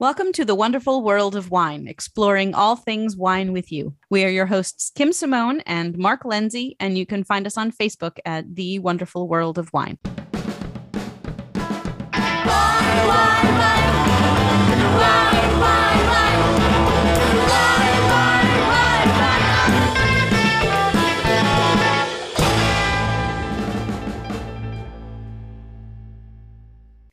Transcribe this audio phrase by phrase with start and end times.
[0.00, 3.96] Welcome to the wonderful world of wine, exploring all things wine with you.
[4.08, 7.72] We are your hosts, Kim Simone and Mark Lindsay, and you can find us on
[7.72, 9.98] Facebook at The Wonderful World of Wine.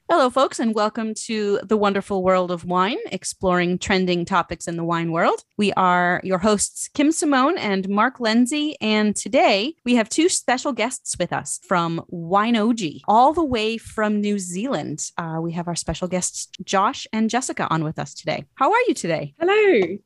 [0.08, 4.84] Hello, folks, and welcome to the wonderful world of wine, exploring trending topics in the
[4.84, 5.44] wine world.
[5.58, 8.76] We are your hosts, Kim Simone and Mark Lindsay.
[8.80, 14.22] And today we have two special guests with us from Wineoji, all the way from
[14.22, 15.10] New Zealand.
[15.18, 18.46] Uh, we have our special guests, Josh and Jessica, on with us today.
[18.54, 19.34] How are you today?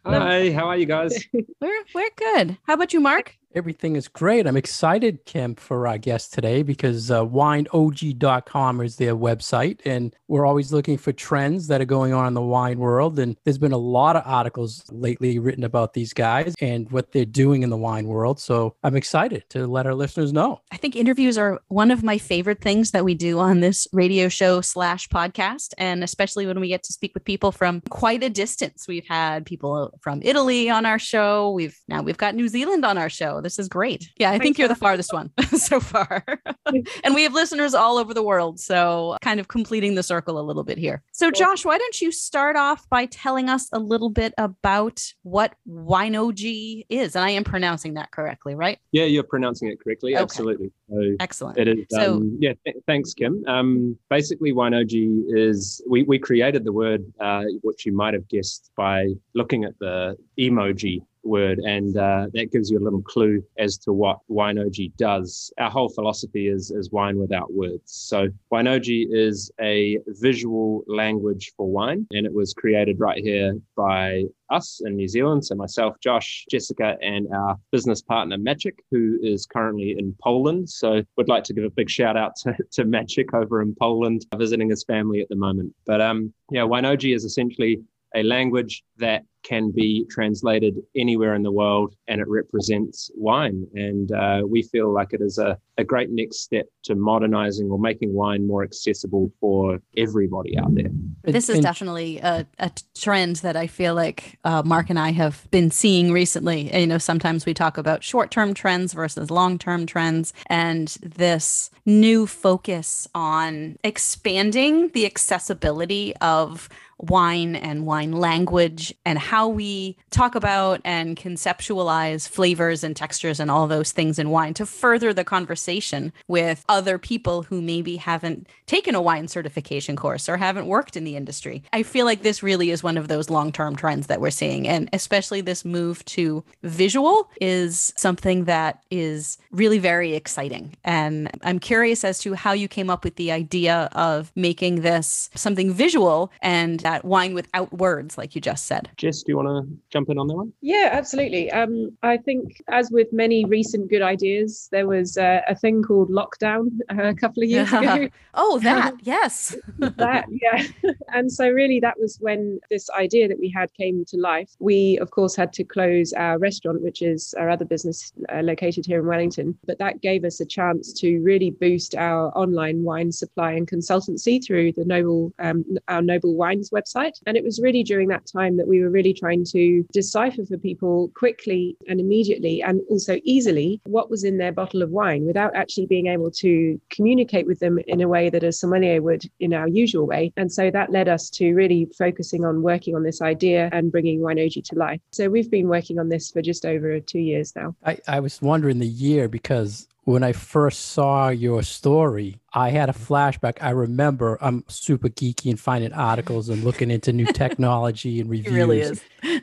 [0.05, 0.19] Hello.
[0.21, 1.21] Hi, how are you guys?
[1.33, 2.57] we're, we're good.
[2.63, 3.35] How about you, Mark?
[3.55, 4.45] Everything is great.
[4.45, 9.79] I'm excited, Kim, for our guest today because uh, wineoji.com is their website.
[9.85, 13.17] And we're always looking for trends that are going on in the wine world.
[13.17, 17.25] And there's been a lot of articles lately written about these guys and what they're
[17.25, 18.39] doing in the wine world.
[18.39, 20.61] So I'm excited to let our listeners know.
[20.71, 24.29] I think interviews are one of my favorite things that we do on this radio
[24.29, 25.73] show slash podcast.
[25.79, 28.85] And especially when we get to speak with people from quite a distance.
[28.87, 31.49] We've had people from Italy on our show.
[31.49, 33.38] We've now we've got New Zealand on our show.
[33.41, 34.09] This is great.
[34.17, 36.23] Yeah, I Thanks think you're the farthest one so far.
[37.03, 38.59] and we have listeners all over the world.
[38.59, 41.01] So, kind of completing the circle a little bit here.
[41.11, 45.55] So, Josh, why don't you start off by telling us a little bit about what
[45.67, 47.15] Wineoji is?
[47.15, 48.79] And I am pronouncing that correctly, right?
[48.91, 50.15] Yeah, you're pronouncing it correctly.
[50.15, 50.21] Okay.
[50.21, 50.71] Absolutely.
[50.89, 51.57] So Excellent.
[51.57, 51.85] It is.
[51.89, 53.43] So, um, yeah, th- thanks, Kim.
[53.47, 58.71] Um, basically, Wineoji is we, we created the word, uh, which you might have guessed
[58.75, 63.77] by looking at the emoji word, and uh, that gives you a little clue as
[63.79, 65.51] to what Wineoji does.
[65.57, 67.91] Our whole philosophy is, is wine without words.
[67.91, 74.23] So Wineoji is a visual language for wine, and it was created right here by
[74.49, 75.45] us in New Zealand.
[75.45, 80.69] So myself, Josh, Jessica, and our business partner Maciek, who is currently in Poland.
[80.69, 84.25] So would like to give a big shout out to, to Maciek over in Poland,
[84.35, 85.73] visiting his family at the moment.
[85.85, 87.81] But um, yeah, Wineoji is essentially
[88.15, 93.65] a language that can be translated anywhere in the world and it represents wine.
[93.73, 97.79] And uh, we feel like it is a, a great next step to modernizing or
[97.79, 100.89] making wine more accessible for everybody out there.
[101.23, 105.47] This is definitely a, a trend that I feel like uh, Mark and I have
[105.51, 106.75] been seeing recently.
[106.77, 111.69] You know, sometimes we talk about short term trends versus long term trends, and this
[111.85, 120.33] new focus on expanding the accessibility of wine and wine language and how we talk
[120.33, 125.23] about and conceptualize flavors and textures and all those things in wine to further the
[125.23, 130.97] conversation with other people who maybe haven't taken a wine certification course or haven't worked
[130.97, 131.61] in the industry.
[131.71, 134.67] I feel like this really is one of those long term trends that we're seeing.
[134.67, 140.75] And especially this move to visual is something that is really very exciting.
[140.83, 145.29] And I'm curious as to how you came up with the idea of making this
[145.35, 148.89] something visual and that wine without words, like you just said.
[149.19, 150.53] Jess, do you want to jump in on that one?
[150.61, 151.51] Yeah, absolutely.
[151.51, 156.09] Um, I think, as with many recent good ideas, there was uh, a thing called
[156.09, 158.09] lockdown uh, a couple of years ago.
[158.33, 159.55] oh, that, yes.
[159.77, 160.63] that, yeah.
[161.13, 164.49] and so, really, that was when this idea that we had came to life.
[164.59, 168.85] We, of course, had to close our restaurant, which is our other business uh, located
[168.85, 169.57] here in Wellington.
[169.65, 174.43] But that gave us a chance to really boost our online wine supply and consultancy
[174.43, 177.21] through the Noble, um, our Noble Wines website website.
[177.25, 180.57] And it was really during that time that we were really trying to decipher for
[180.57, 185.55] people quickly and immediately and also easily what was in their bottle of wine without
[185.55, 189.53] actually being able to communicate with them in a way that a sommelier would in
[189.53, 190.31] our usual way.
[190.37, 194.19] And so that led us to really focusing on working on this idea and bringing
[194.19, 194.99] Wineoji to life.
[195.11, 197.75] So we've been working on this for just over two years now.
[197.85, 202.89] I, I was wondering the year because when I first saw your story, I had
[202.89, 203.57] a flashback.
[203.61, 208.49] I remember I'm super geeky and finding articles and looking into new technology and reviews.
[208.49, 209.01] It really is.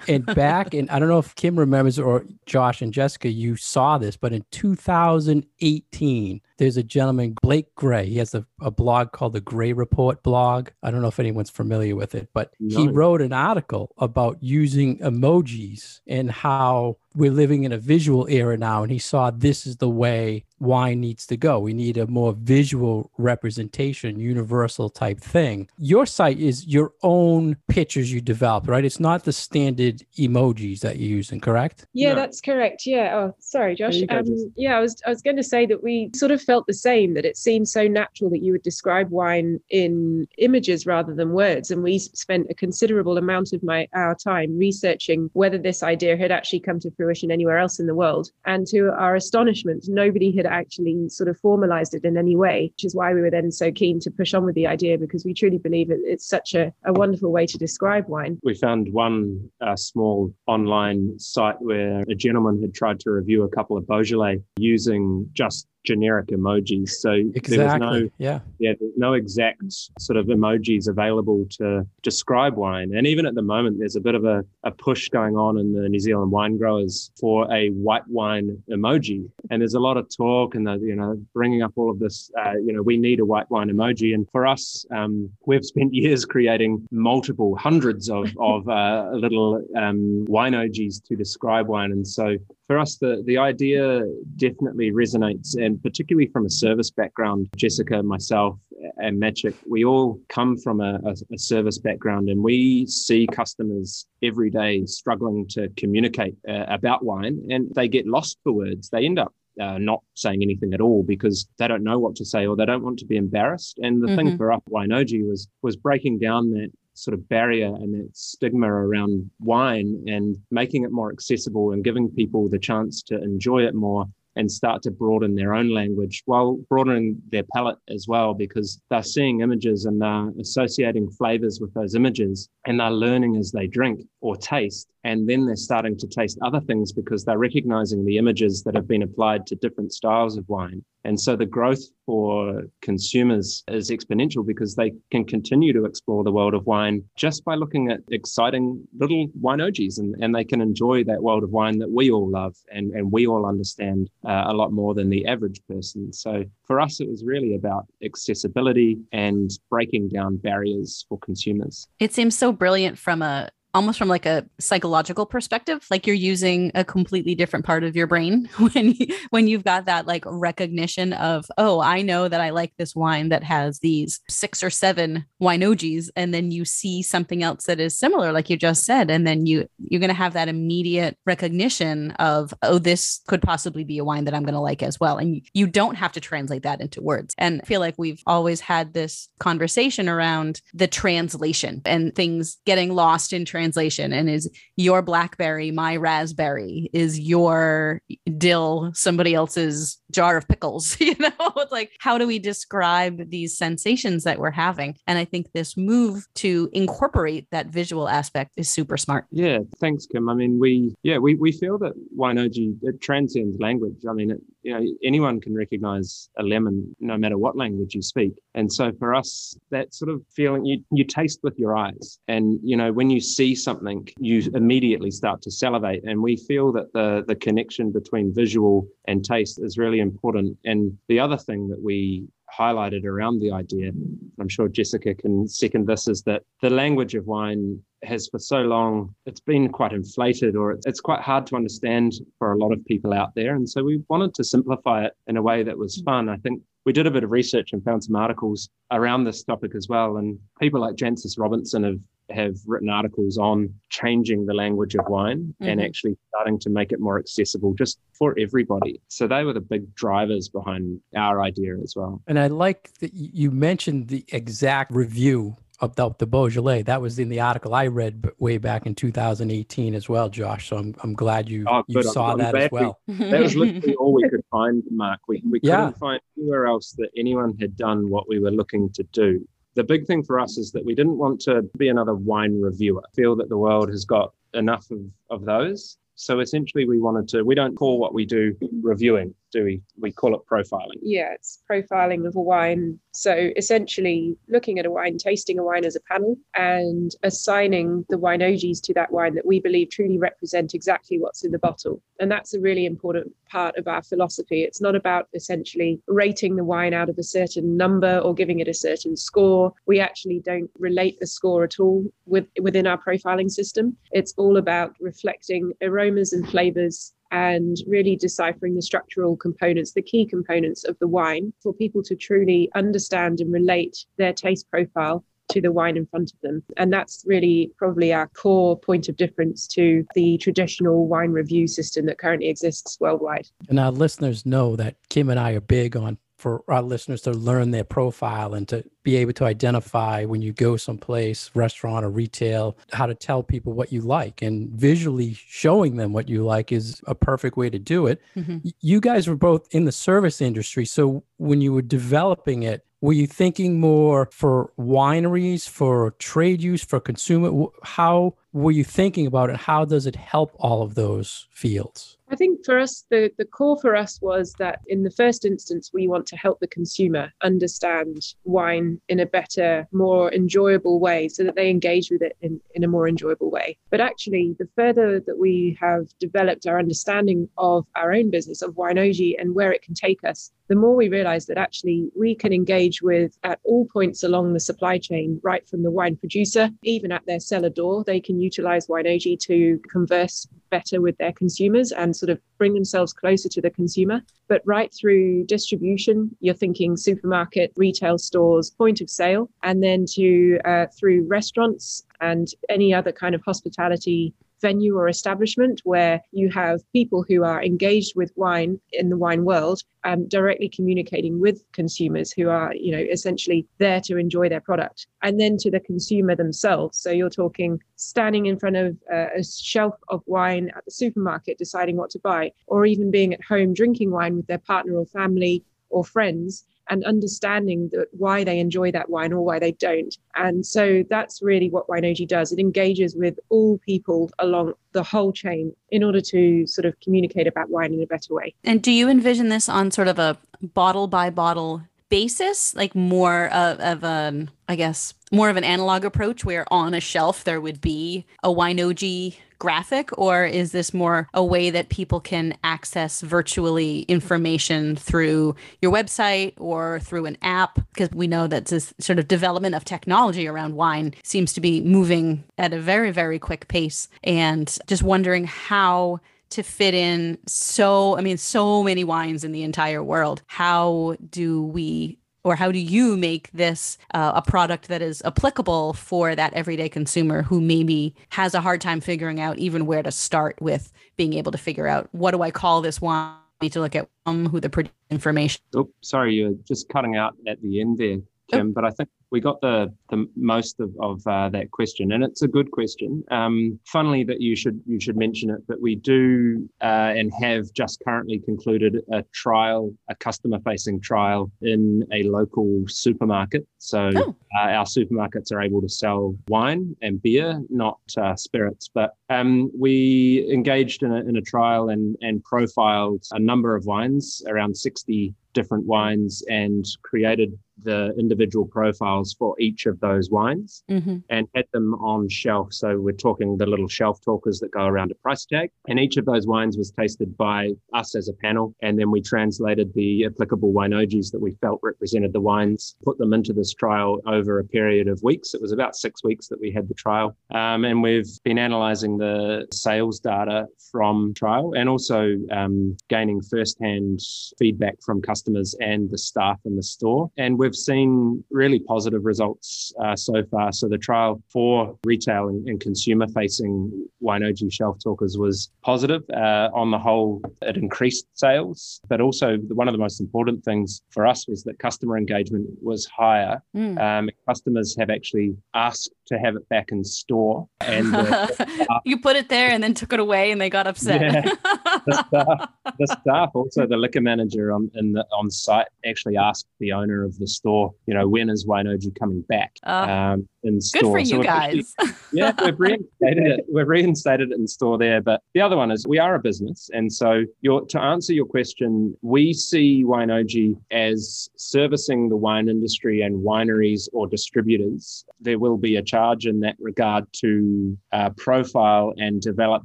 [0.09, 3.99] and back in, I don't know if Kim remembers or Josh and Jessica, you saw
[3.99, 8.07] this, but in 2018, there's a gentleman, Blake Gray.
[8.07, 10.69] He has a, a blog called the Gray Report blog.
[10.83, 12.81] I don't know if anyone's familiar with it, but no.
[12.81, 18.57] he wrote an article about using emojis and how we're living in a visual era
[18.57, 18.83] now.
[18.83, 21.59] And he saw this is the way wine needs to go.
[21.59, 25.69] We need a more visual representation, universal type thing.
[25.79, 28.85] Your site is your own pictures you develop, right?
[28.85, 31.87] It's not the standard emojis that you're using, correct?
[31.93, 32.17] Yeah, No.
[32.17, 32.87] that's correct.
[32.87, 33.17] Yeah.
[33.17, 34.01] Oh, sorry, Josh.
[34.03, 36.67] go, Um, yeah, I was I was going to say that we sort of felt
[36.67, 41.15] the same that it seemed so natural that you would describe wine in images rather
[41.15, 45.83] than words, and we spent a considerable amount of my our time researching whether this
[45.83, 48.31] idea had actually come to fruition anywhere else in the world.
[48.45, 52.85] And to our astonishment, nobody had actually sort of formalized it in any way, which
[52.85, 55.35] is why we were then so keen to push on with the idea because we
[55.35, 58.39] truly believe it, it's such a, a wonderful way to describe wine.
[58.43, 63.49] We found one uh, small online site where a gentleman had tried to review a
[63.49, 66.91] couple of Beaujolais using just generic emojis.
[66.91, 68.41] So there was no yeah.
[68.59, 69.63] yeah, no exact
[69.99, 72.95] sort of emojis available to describe wine.
[72.95, 75.73] And even at the moment, there's a bit of a, a push going on in
[75.73, 79.29] the New Zealand wine growers for a white wine emoji.
[79.51, 82.31] And there's a lot of talk and, the, you know, bringing up all of this,
[82.39, 84.15] uh, you know, we need a white wine emoji.
[84.15, 90.25] And for us, um, we've spent years creating multiple hundreds of, of uh, little um,
[90.27, 91.93] wine emojis to describe wine.
[91.93, 92.37] And so
[92.67, 94.03] for us, the, the idea
[94.37, 98.59] definitely resonates, and particularly from a service background, Jessica, myself,
[98.99, 104.07] and Maciek, we all come from a, a, a service background, and we see customers
[104.23, 108.89] every day struggling to communicate uh, about wine, and they get lost for words.
[108.91, 112.25] They end up uh, not saying anything at all because they don't know what to
[112.25, 113.79] say or they don't want to be embarrassed.
[113.79, 114.37] And the thing Mhm.
[114.37, 119.31] for us, Wineoji, was was breaking down that sort of barrier and that stigma around
[119.41, 124.07] wine and making it more accessible and giving people the chance to enjoy it more
[124.37, 129.03] and start to broaden their own language while broadening their palate as well because they're
[129.03, 134.03] seeing images and they're associating flavors with those images and they're learning as they drink
[134.27, 138.63] or taste and then they're starting to taste other things because they're recognizing the images
[138.65, 143.63] that have been applied to different styles of wine and so the growth for consumers
[143.69, 147.93] is exponential because they can continue to explore the world of wine just by looking
[147.93, 152.11] at exciting little winologies and, and they can enjoy that world of wine that we
[152.11, 156.13] all love and, and we all understand uh, a lot more than the average person.
[156.13, 161.87] So for us, it was really about accessibility and breaking down barriers for consumers.
[162.01, 166.71] It seems so brilliant from a almost from like a psychological perspective like you're using
[166.75, 171.13] a completely different part of your brain when you, when you've got that like recognition
[171.15, 175.25] of oh i know that i like this wine that has these six or seven
[175.41, 179.27] wineojis and then you see something else that is similar like you just said and
[179.27, 183.99] then you you're going to have that immediate recognition of oh this could possibly be
[183.99, 186.21] a wine that i'm going to like as well and you, you don't have to
[186.21, 187.35] translate that into words.
[187.39, 192.95] And I feel like we've always had this conversation around the translation and things getting
[192.95, 193.66] lost in translation
[194.13, 198.01] and is your blackberry my raspberry is your
[198.39, 203.57] dill somebody else's jar of pickles you know it's like how do we describe these
[203.57, 208.69] sensations that we're having and i think this move to incorporate that visual aspect is
[208.69, 210.29] super smart Yeah, thanks, Kim.
[210.29, 214.03] I mean, we yeah we, we feel that Wineoji it transcends language.
[214.09, 218.03] I mean, it, you know, anyone can recognize a lemon no matter what language you
[218.03, 218.33] speak.
[218.55, 222.59] And so for us, that sort of feeling you you taste with your eyes, and
[222.65, 226.03] you know when you see something, you immediately start to salivate.
[226.03, 230.59] And we feel that the the connection between visual and taste is really important.
[230.65, 233.93] And the other thing that we highlighted around the idea,
[234.41, 238.59] I'm sure Jessica can second this, is that the language of wine has for so
[238.59, 242.85] long it's been quite inflated or it's, quite hard to understand for a lot of
[242.85, 243.55] people out there.
[243.55, 246.29] And so we wanted to simplify it in a way that was fun.
[246.29, 249.75] I think we did a bit of research and found some articles around this topic
[249.75, 250.17] as well.
[250.17, 251.99] And people like jancis robinson have
[252.31, 255.85] have written articles on changing the language of wine and Mhm.
[255.85, 259.95] actually starting to make it more accessible just for everybody so they were the big
[259.95, 265.57] drivers behind our idea as well And I like that you mentioned the exact review
[265.83, 266.81] about the Beaujolais.
[266.85, 270.71] That was in the article I read way back in 2018 as well, Josh.
[270.71, 272.07] So I'm, I'm glad you, Oh, you good.
[272.07, 272.99] I'm- saw I'm that glad as we- well.
[273.09, 275.21] that was literally all we could find, Mark.
[275.29, 275.77] We, we Yeah.
[275.77, 279.47] couldn't find anywhere else that anyone had done what we were looking to do.
[279.77, 283.03] The big thing for us is that we didn't want to be another wine reviewer.
[283.15, 285.99] Feel that the world has got enough of, of those.
[286.15, 289.81] So essentially, we wanted to, we don't call what we do reviewing, do we?
[289.99, 291.01] We call it profiling.
[291.03, 292.99] yeah, it's profiling of a wine.
[293.13, 298.19] So essentially, looking at a wine, tasting a wine as a panel, and assigning the
[298.19, 302.03] winologies to that wine that we believe truly represent exactly what's in the bottle.
[302.21, 304.63] And that's a really important part of our philosophy.
[304.63, 308.69] It's not about essentially rating the wine out of a certain number or giving it
[308.69, 309.73] a certain score.
[309.87, 313.97] We actually don't relate the score at all with, within our profiling system.
[314.13, 320.27] It's all about reflecting aromas and flavors and really deciphering the structural components, the key
[320.27, 325.61] components of the wine for people to truly understand and relate their taste profile to
[325.61, 326.63] the wine in front of them.
[326.77, 332.07] And that's really probably our core point of difference to the traditional wine review system
[332.07, 333.47] that currently exists worldwide.
[333.69, 337.33] And our listeners know that Kim and I are big on for our listeners to
[337.33, 342.11] learn their profile and to be able to identify when you go someplace, restaurant or
[342.11, 344.43] retail, how to tell people what you like.
[344.43, 348.21] And visually showing them what you like is a perfect way to do it.
[348.37, 348.69] Mm-hmm.
[348.81, 350.85] You guys were both in the service industry.
[350.85, 356.83] So when you were developing it, were you thinking more for wineries, for trade use,
[356.83, 357.67] for consumer?
[357.83, 359.57] How were you thinking about it?
[359.57, 362.17] How does it help all of those fields?
[362.29, 365.93] I think for us, the, the core for us was that in the first instance,
[365.95, 371.45] we want to help the consumer understand wine in a better, more enjoyable way so
[371.45, 373.79] that they engage with it in, in a more enjoyable way.
[373.91, 378.75] But actually, the further that we have developed our understanding of our own business, of
[378.75, 382.53] Wineoji and where it can take us, the more we realize that actually we can
[382.53, 387.13] engage with at all points along the supply chain, right from the wine producer, even
[387.13, 392.15] at their cellar door, they can utilize Wineoji to converse better with their consumers and
[392.15, 394.23] sort of bring themselves closer to the consumer.
[394.49, 400.59] But right through distribution, you're thinking supermarket, retail stores, point of sale, and then to
[400.65, 406.81] uh, through restaurants and any other kind of hospitality venue or establishment where you have
[406.93, 412.33] people who are engaged with wine in the wine world um, directly communicating with consumers
[412.33, 415.07] who are you know essentially there to enjoy their product.
[415.23, 416.99] And then to the consumer themselves.
[416.99, 421.59] So you're talking standing in front of uh, a shelf of wine at the supermarket
[421.59, 425.07] deciding what to buy or even being at home drinking wine with their partner or
[425.07, 430.17] family or friends and understanding that why they enjoy that wine or why they don't.
[430.35, 432.53] And so that's really what Wineoji does.
[432.53, 437.47] It engages with all people along the whole chain in order to sort of communicate
[437.47, 438.55] about wine in a better way.
[438.65, 443.47] And do you envision this on sort of a bottle by bottle basis, like more
[443.49, 447.61] of, of an, I guess, more of an analog approach where on a shelf there
[447.61, 453.23] would be a Wineoji graphic, or is this more a way that people can access
[453.23, 457.79] virtually information through your website or through an app?
[457.95, 461.81] Because we know that this sort of development of technology around wine seems to be
[461.81, 464.09] moving at a very, very quick pace.
[464.23, 469.63] And just wondering how to fit in so i mean so many wines in the
[469.63, 475.03] entire world how do we or how do you make this uh, a product that
[475.03, 479.85] is applicable for that everyday consumer who maybe has a hard time figuring out even
[479.85, 483.35] where to start with being able to figure out what do I call this wine?
[483.63, 485.63] Need to look at um, who the information.
[485.75, 488.19] Oh, sorry, you're just cutting out at the end there,
[488.51, 488.69] Kim.
[488.69, 488.73] Oh.
[488.75, 492.43] But I think we got the, the most of, of uh, that question, and it's
[492.43, 493.25] a good question.
[493.31, 497.73] Um, funnily, that you should you should mention it, but we do uh, and have
[497.73, 503.67] just currently concluded a trial, a customer-facing trial in a local supermarket.
[503.79, 504.37] So oh.
[504.59, 508.89] uh, our supermarkets are able to sell wine and beer, not uh, spirits.
[508.93, 513.87] But um, we engaged in a, in a trial and and profiled a number of
[513.87, 520.83] wines, around sixty different wines and created the individual profiles for each of those wines
[520.91, 521.19] mm-hmm.
[521.31, 522.73] and had them on shelf.
[522.73, 525.71] So we're talking the little shelf talkers that go around a price tag.
[525.89, 528.75] And each of those wines was tasted by us as a panel.
[528.83, 533.33] And then we translated the applicable wineojis that we felt represented the wines, put them
[533.33, 535.55] into this trial over a period of weeks.
[535.55, 537.37] It was about six weeks that we had the trial.
[537.51, 544.21] Um, and we've been analyzing the sales data from trial and also um, gaining firsthand
[544.59, 547.31] feedback from customers and the staff in the store.
[547.37, 550.71] And we've seen really positive results uh, so far.
[550.73, 556.23] So the trial for retail and, and consumer facing Wineoji Shelf Talkers was positive.
[556.33, 561.03] Uh, on the whole, it increased sales, but also one of the most important things
[561.11, 563.61] for us was that customer engagement was higher.
[563.75, 564.01] Mm.
[564.01, 567.69] Um, customers have actually asked to have it back in store.
[567.81, 568.07] And
[569.05, 571.21] you put it there and then took it away, and they got upset.
[571.21, 571.51] Yeah.
[572.07, 576.67] the, staff, the staff, also the liquor manager on in the, on site, actually asked
[576.81, 579.73] the owner of the store, you know, when is Wineoji coming back?
[579.85, 581.03] Uh, um, in store?
[581.03, 581.95] Good for you so guys.
[581.99, 583.67] Actually, yeah, we've reinstated it.
[583.73, 585.21] We've reinstated it in store there.
[585.21, 588.47] But the other one is we are a business, and so your to answer your
[588.47, 595.25] question, we see Wineoji as servicing the wine industry and wineries or distributors.
[595.41, 599.83] There will be a charge in that regard to uh, profile and develop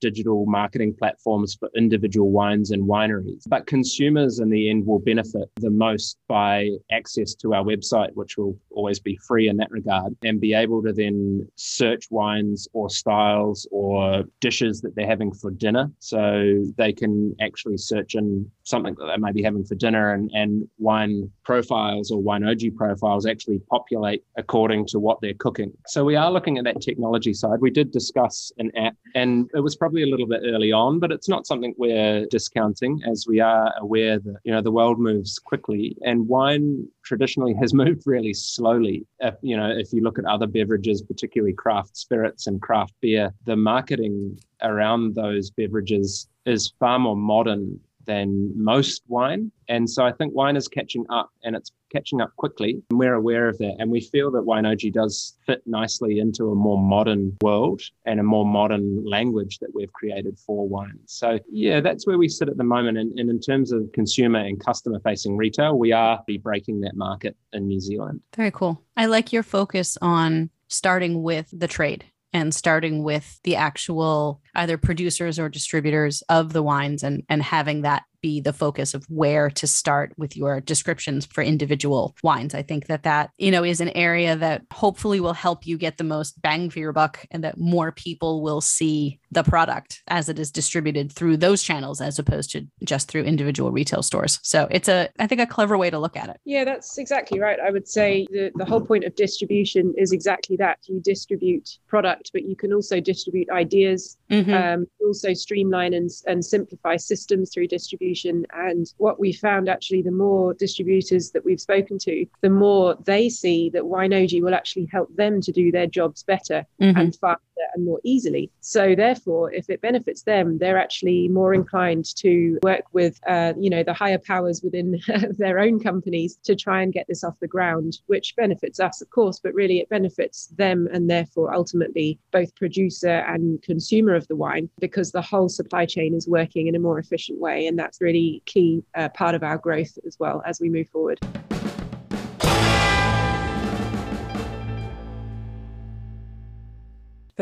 [0.00, 3.42] digital marketing platforms for individual wines and wineries.
[3.46, 8.36] But consumers in the end will benefit the most by access to our website, which
[8.36, 12.88] will always be free in that regard, and be able to then search wines or
[12.88, 15.90] styles or dishes that they're having for dinner.
[15.98, 20.30] So they can actually search in something that they may be having for dinner and,
[20.32, 25.72] and wine profiles or Wineoji profiles actually populate according to what they're cooking.
[25.86, 27.60] So we are looking at that technology side.
[27.60, 31.12] We did discuss an app and it was probably a little bit early on, but
[31.12, 35.38] it's not something we're discounting as we are aware that, you know, the world moves
[35.38, 39.06] quickly and wine traditionally has moved really slowly.
[39.20, 43.32] If, you know, if you look at other beverages, particularly craft spirits and craft beer,
[43.44, 49.50] the marketing around those beverages is far more modern than most wine.
[49.68, 52.82] And so I think wine is catching up and it's catching up quickly.
[52.90, 53.76] And we're aware of that.
[53.78, 58.22] And we feel that Wineoji does fit nicely into a more modern world and a
[58.22, 60.98] more modern language that we've created for wine.
[61.06, 62.98] So, yeah, that's where we sit at the moment.
[62.98, 67.36] And, and in terms of consumer and customer facing retail, we are breaking that market
[67.52, 68.20] in New Zealand.
[68.34, 68.82] Very cool.
[68.96, 74.78] I like your focus on starting with the trade and starting with the actual either
[74.78, 79.50] producers or distributors of the wines and and having that be the focus of where
[79.50, 82.54] to start with your descriptions for individual wines.
[82.54, 85.98] I think that that, you know, is an area that hopefully will help you get
[85.98, 90.28] the most bang for your buck and that more people will see the product as
[90.28, 94.38] it is distributed through those channels as opposed to just through individual retail stores.
[94.42, 96.38] So it's a, I think, a clever way to look at it.
[96.44, 97.58] Yeah, that's exactly right.
[97.58, 100.78] I would say the, the whole point of distribution is exactly that.
[100.86, 104.52] You distribute product, but you can also distribute ideas, mm-hmm.
[104.52, 108.46] um, also streamline and, and simplify systems through distribution distribution.
[108.52, 113.28] And what we found actually, the more distributors that we've spoken to, the more they
[113.28, 116.98] see that Wineoji will actually help them to do their jobs better mm-hmm.
[116.98, 117.42] and faster
[117.74, 118.50] and more easily.
[118.60, 123.70] So therefore, if it benefits them, they're actually more inclined to work with, uh, you
[123.70, 125.00] know, the higher powers within
[125.38, 129.10] their own companies to try and get this off the ground, which benefits us, of
[129.10, 134.36] course, but really it benefits them and therefore ultimately both producer and consumer of the
[134.36, 137.66] wine because the whole supply chain is working in a more efficient way.
[137.66, 141.20] And that's really key uh, part of our growth as well as we move forward.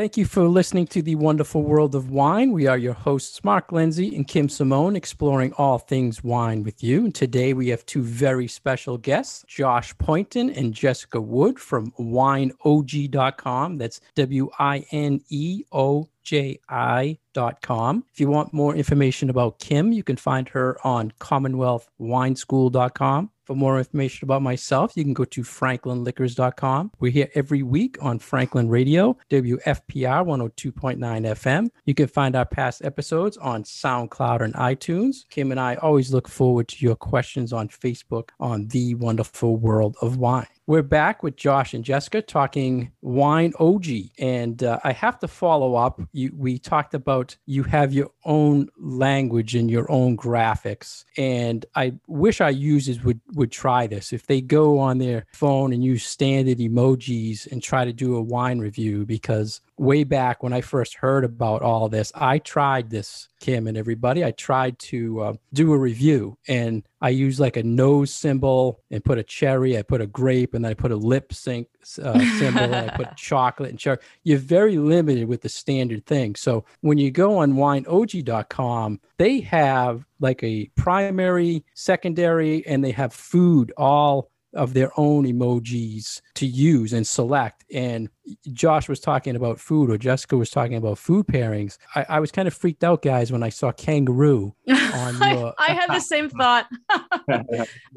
[0.01, 2.53] Thank you for listening to the wonderful world of wine.
[2.53, 7.05] We are your hosts, Mark Lindsay and Kim Simone, exploring all things wine with you.
[7.05, 13.77] And today we have two very special guests, Josh Poynton and Jessica Wood from wineoji.com.
[13.77, 18.05] That's W I N E O ji.com.
[18.11, 23.31] If you want more information about Kim, you can find her on commonwealthwineschool.com.
[23.51, 26.93] For more information about myself, you can go to franklinliquors.com.
[27.01, 31.69] We're here every week on Franklin Radio, WFPR 102.9 FM.
[31.85, 35.29] You can find our past episodes on SoundCloud and iTunes.
[35.31, 39.97] Kim and I always look forward to your questions on Facebook on The Wonderful World
[40.01, 40.47] of Wine.
[40.71, 44.13] We're back with Josh and Jessica talking Wineoji.
[44.21, 46.01] And uh, I have to follow up.
[46.13, 51.05] You, we talked about you have your own language and your own graphics.
[51.19, 54.13] And I wish our users would, would try this.
[54.13, 58.23] If they go on their phone and use standard emojis and try to do a
[58.23, 63.29] wine review, because way back when I first heard about all this, I tried this,
[63.41, 64.23] Kim and everybody.
[64.23, 69.03] I tried to uh, do a review and I used like a nose symbol and
[69.03, 71.67] put a cherry, I put a grape, and then I put a lip sync
[72.03, 73.97] uh, symbol and I put chocolate and cherry.
[74.23, 76.35] You're very limited with the standard thing.
[76.35, 83.15] So when you go on wineoji.com, they have like a primary, secondary, and they have
[83.15, 87.65] food all of their own emojis to use and select.
[87.73, 88.09] And
[88.53, 91.79] Josh was talking about food, or Jessica was talking about food pairings.
[91.95, 95.55] I, I was kind of freaked out, guys, when I saw kangaroo on your.
[95.59, 96.67] I, I had the same thought.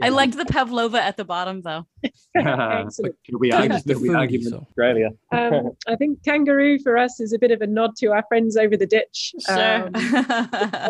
[0.02, 1.86] I liked the pavlova at the bottom, though.
[2.36, 4.66] we argue, we argue so.
[4.70, 5.10] Australia?
[5.32, 8.58] Um, I think kangaroo for us is a bit of a nod to our friends
[8.58, 9.34] over the ditch.
[9.46, 9.86] Sure.
[9.86, 10.90] Um, uh,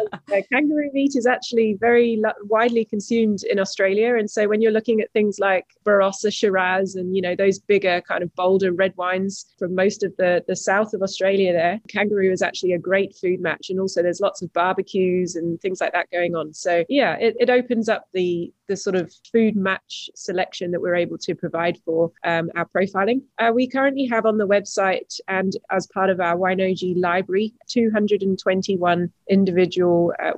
[0.51, 5.01] kangaroo meat is actually very lo- widely consumed in Australia, and so when you're looking
[5.01, 5.52] at things like
[5.85, 10.15] Barossa Shiraz and you know those bigger kind of bolder red wines from most of
[10.17, 14.01] the the south of Australia, there kangaroo is actually a great food match, and also
[14.01, 16.53] there's lots of barbecues and things like that going on.
[16.53, 20.95] So yeah, it, it opens up the the sort of food match selection that we're
[20.95, 23.21] able to provide for um, our profiling.
[23.39, 29.11] Uh, we currently have on the website and as part of our Wineoji library 221
[29.29, 30.31] individual uh,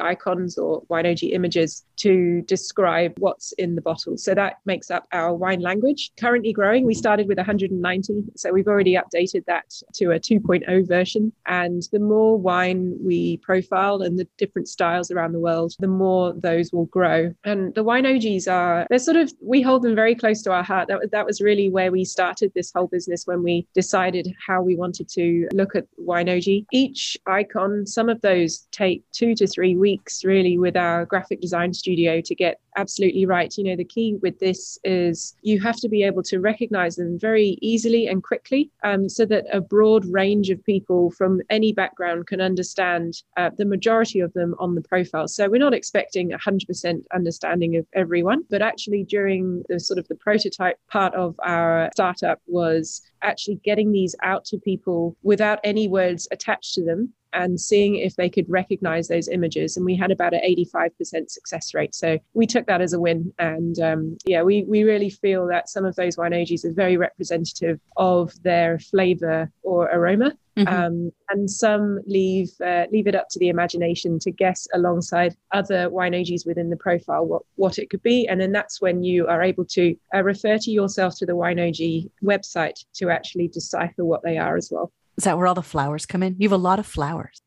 [0.00, 4.16] icons or Winoji images to describe what's in the bottle.
[4.16, 6.12] So that makes up our wine language.
[6.18, 11.32] Currently growing, we started with 190, so we've already updated that to a 2.0 version.
[11.46, 16.34] And the more wine we profile and the different styles around the world, the more
[16.34, 17.32] those will grow.
[17.44, 20.88] And The OGs are, they're sort of, we hold them very close to our heart.
[20.88, 24.76] That, that was really where we started this whole business when we decided how we
[24.76, 26.66] wanted to look at Wineoji.
[26.72, 31.72] Each icon, some of those take two to three weeks really with our graphic design
[31.72, 33.56] studio to get absolutely right.
[33.56, 37.18] You know, the key with this is you have to be able to recognize them
[37.18, 42.26] very easily and quickly um, so that a broad range of people from any background
[42.26, 45.28] can understand uh, the majority of them on the profile.
[45.28, 50.14] So we're not expecting 100% understanding of everyone, but actually during the sort of the
[50.16, 56.28] prototype part of our startup was actually getting these out to people without any words
[56.30, 59.76] attached to them and seeing if they could recognize those images.
[59.76, 61.94] And we had about an 85% success rate.
[61.94, 63.32] So we took that as a win.
[63.40, 66.96] And um, yeah, we, we really feel that some of those wine ages are very
[66.96, 70.36] representative of their flavor or aroma.
[70.56, 70.72] Mm-hmm.
[70.72, 75.90] Um, and some leave uh, leave it up to the imagination to guess alongside other
[75.90, 78.28] Wineojis within the profile what, what it could be.
[78.28, 81.54] And then that's when you are able to uh, refer to yourself to the wine
[81.54, 84.92] Wineoji website to actually decipher what they are as well.
[85.16, 86.36] Is that where all the flowers come in?
[86.38, 87.40] You have a lot of flowers.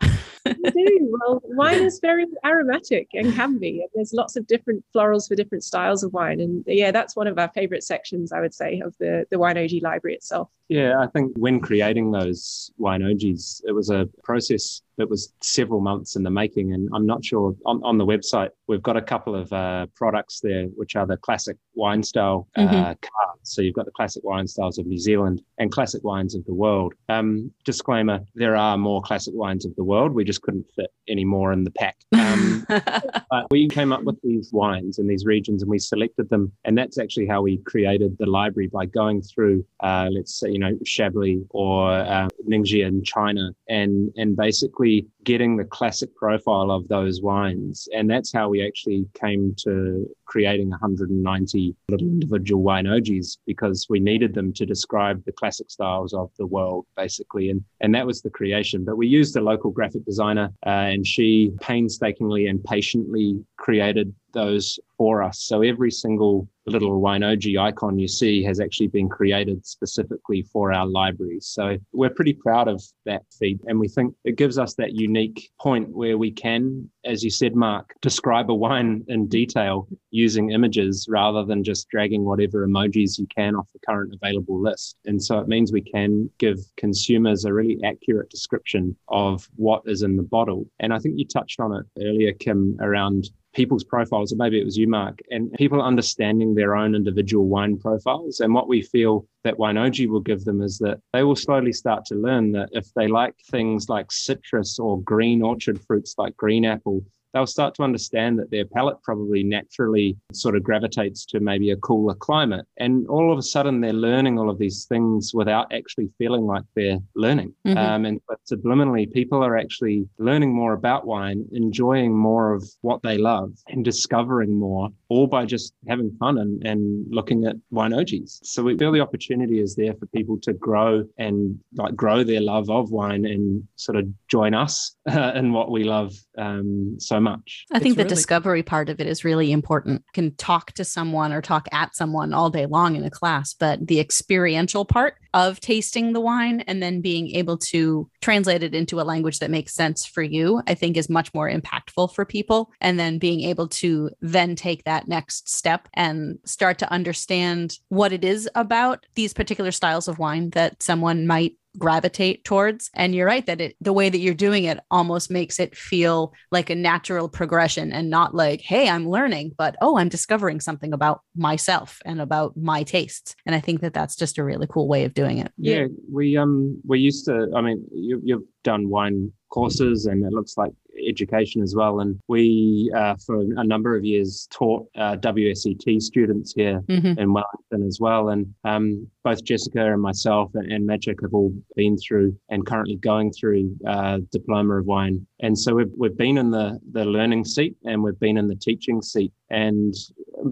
[0.46, 1.18] we do.
[1.20, 3.86] Well, wine is very aromatic and can be.
[3.94, 6.40] There's lots of different florals for different styles of wine.
[6.40, 9.82] And yeah, that's one of our favorite sections, I would say, of the, the Wineoji
[9.82, 10.50] library itself.
[10.70, 16.16] Yeah, I think when creating those Wineojis, it was a process that was several months
[16.16, 16.74] in the making.
[16.74, 20.40] And I'm not sure on, on the website, we've got a couple of uh, products
[20.42, 22.74] there, which are the classic wine style uh, mm-hmm.
[22.76, 23.38] cards.
[23.44, 26.54] So you've got the classic wine styles of New Zealand and classic wines of the
[26.54, 26.94] world.
[27.10, 30.14] Um, disclaimer there are more classic wines of the world.
[30.14, 31.98] We just couldn't fit any more in the pack.
[32.18, 36.52] Um, but we came up with these wines in these regions and we selected them.
[36.66, 40.60] And that's actually how we created the library by going through, uh, let's say, you
[40.60, 44.87] know, Chablis or uh, Ningxia in China and, and basically
[45.24, 47.88] getting the classic profile of those wines.
[47.94, 54.00] And that's how we actually came to creating 190 little individual wine wineojis because we
[54.00, 57.50] needed them to describe the classic styles of the world, basically.
[57.50, 58.84] And, and that was the creation.
[58.86, 64.80] But we used a local graphic designer, uh, and she painstakingly and patiently created those
[64.98, 65.40] for us.
[65.40, 70.86] So every single little Wineoji icon you see has actually been created specifically for our
[70.86, 71.48] libraries.
[71.48, 75.50] So we're pretty proud of that feed And we think it gives us that unique
[75.60, 81.08] point where we can, as you said, Mark, describe a wine in detail using images
[81.10, 84.98] rather than just dragging whatever emojis you can off the current available list.
[85.06, 90.02] And so it means we can give consumers a really accurate description of what is
[90.02, 90.68] in the bottle.
[90.80, 94.64] And I think you touched on it earlier, Kim, around people's profiles, or maybe it
[94.64, 98.40] was you, Mark, and people understanding their own individual wine profiles.
[98.40, 102.06] And what we feel that Wineoji will give them is that they will slowly start
[102.06, 106.66] to learn that if they like things like citrus or green orchard fruits like green
[106.66, 106.97] apple,
[107.34, 111.78] they'll start to understand that their palate probably naturally sort of gravitates to maybe a
[111.78, 112.66] cooler climate.
[112.78, 116.64] And all of a sudden, they're learning all of these things without actually feeling like
[116.76, 117.54] they're learning.
[117.66, 117.78] Mm-hmm.
[117.78, 123.02] Um, and but subliminally, people are actually learning more about wine, enjoying more of what
[123.04, 128.40] they love, and discovering more, all by just having fun and, and looking at wineojis.
[128.44, 132.42] So we feel the opportunity is there for people to grow and like grow their
[132.42, 137.17] love of wine and sort of join us uh, in what we love um, so
[137.22, 137.66] much much.
[137.72, 140.04] I think it's the really- discovery part of it is really important.
[140.08, 143.54] You can talk to someone or talk at someone all day long in a class,
[143.54, 148.74] but the experiential part of tasting the wine and then being able to translate it
[148.74, 152.26] into a language that makes sense for you, I think is much more impactful for
[152.26, 152.72] people.
[152.82, 158.12] And then being able to then take that next step and start to understand what
[158.12, 162.90] it is about these particular styles of wine that someone might gravitate towards.
[162.94, 166.34] And you're right that it the way that you're doing it almost makes it feel
[166.52, 170.94] like a natural progression and not like hey i'm learning but oh i'm discovering something
[170.94, 173.36] about myself and about my tastes.
[173.46, 175.52] And i think that that's just a really cool way of doing it.
[175.58, 180.34] Yeah we um we used to i mean you, you've done wine courses and it
[180.34, 180.72] looks like
[181.08, 182.00] education as well.
[182.00, 187.20] And we, uh, for a number of years, taught uh, WSET students here mm-hmm.
[187.20, 188.30] in Wellington as well.
[188.30, 192.96] And um, both Jessica and myself and, and Maciek have all been through and currently
[192.98, 195.26] going through uh, Diploma of Wine.
[195.40, 198.56] And so we've, we've been in the, the learning seat and we've been in the
[198.56, 199.32] teaching seat.
[199.50, 199.94] And